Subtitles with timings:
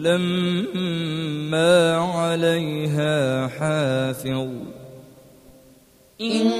[0.00, 4.48] لما عليها حافظ.
[6.20, 6.50] إن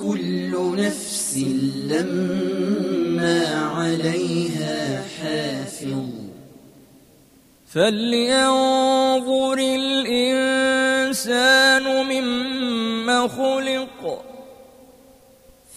[0.00, 1.36] كل نفس
[1.84, 6.04] لما عليها حافظ.
[7.72, 10.86] فلينظر الإنسان
[12.06, 14.24] مما خلق.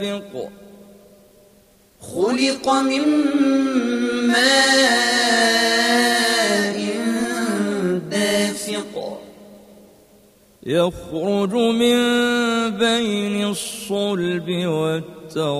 [0.00, 0.48] دافق
[2.00, 3.04] خلق من
[4.26, 5.12] ماء
[8.10, 9.18] دافق.
[10.62, 11.96] يخرج من
[12.78, 15.52] بين الصلب والترائب.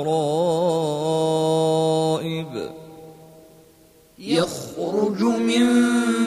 [4.18, 5.64] يخرج من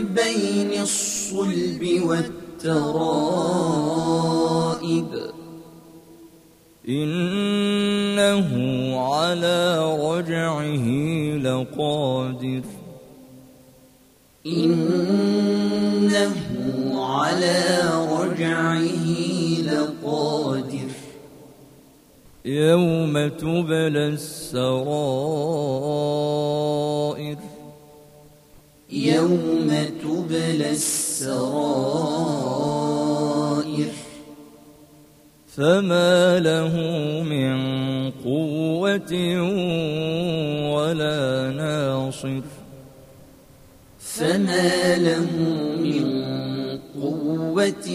[0.03, 3.05] بين الصلب والترائب.
[6.89, 8.49] إنه
[8.99, 10.87] على رجعه
[11.37, 12.61] لقادر.
[14.45, 16.35] إنه
[17.03, 17.63] على
[18.21, 19.05] رجعه
[19.61, 20.89] لقادر.
[22.45, 25.07] يوم تبلى السرائر.
[28.91, 31.45] يوم تبلى السرائر.
[35.57, 36.73] فما له
[37.23, 37.55] من
[38.11, 39.13] قوة
[40.75, 42.41] ولا ناصر
[43.99, 45.31] فما له
[45.79, 46.05] من
[47.01, 47.87] قوة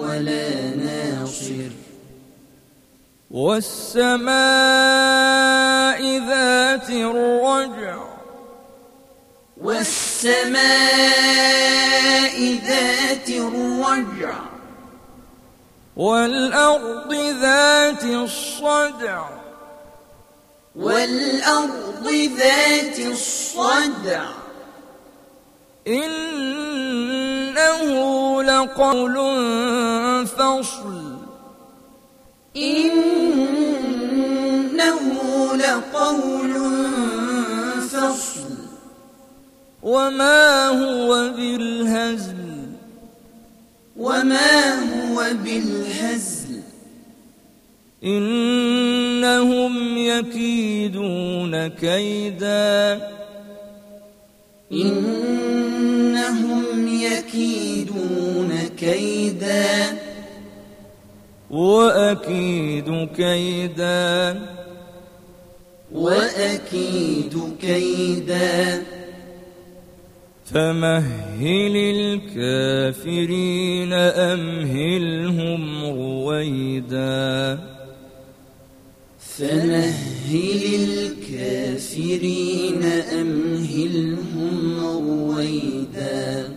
[0.00, 1.70] ولا ناصر
[3.30, 4.30] والسماء
[6.28, 7.98] ذات الرجع
[9.60, 10.64] والسماء
[12.68, 14.53] ذات الرجع
[15.96, 19.24] والأرض ذات الصدع.
[20.76, 24.24] والأرض ذات الصدع.
[25.88, 26.32] إنه
[28.42, 29.16] لقول
[30.26, 31.16] فصل.
[32.56, 33.06] إنه
[35.56, 36.54] لقول
[37.88, 38.54] فصل.
[39.82, 42.34] وما هو بالهزل.
[43.96, 44.93] وما هو
[45.32, 46.60] بالهزل
[48.04, 53.00] إنهم يكيدون كيدا.
[54.72, 59.98] إنهم يكيدون كيدا.
[61.50, 64.40] وأكيد كيدا.
[65.92, 68.82] وأكيد كيدا.
[70.44, 75.13] فمهل الكافرين أمهلهم
[76.74, 77.58] رويدا
[79.18, 80.62] فمهل
[81.34, 82.82] الكافرين
[83.20, 86.48] أمهلهم رويدا.